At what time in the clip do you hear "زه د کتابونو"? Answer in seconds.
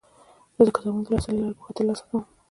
0.55-1.03